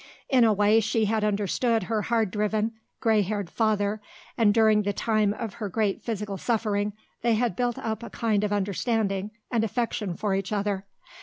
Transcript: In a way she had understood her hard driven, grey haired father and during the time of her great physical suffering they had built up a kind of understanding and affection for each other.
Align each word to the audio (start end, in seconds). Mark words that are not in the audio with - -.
In 0.29 0.43
a 0.43 0.51
way 0.51 0.79
she 0.79 1.05
had 1.05 1.23
understood 1.23 1.83
her 1.83 2.01
hard 2.01 2.31
driven, 2.31 2.71
grey 3.01 3.21
haired 3.21 3.51
father 3.51 4.01
and 4.35 4.51
during 4.51 4.81
the 4.81 4.93
time 4.93 5.31
of 5.35 5.53
her 5.61 5.69
great 5.69 6.01
physical 6.01 6.39
suffering 6.39 6.93
they 7.21 7.35
had 7.35 7.55
built 7.55 7.77
up 7.77 8.01
a 8.01 8.09
kind 8.09 8.43
of 8.43 8.51
understanding 8.51 9.29
and 9.51 9.63
affection 9.63 10.15
for 10.17 10.33
each 10.33 10.51
other. 10.51 10.85